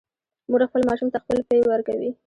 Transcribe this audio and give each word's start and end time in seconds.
مور 0.49 0.61
خپل 0.69 0.81
ماشوم 0.89 1.07
ته 1.13 1.17
خپل 1.23 1.37
پی 1.47 1.59
ورکوي 1.65 2.09